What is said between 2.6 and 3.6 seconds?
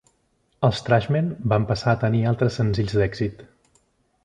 senzills d'èxit.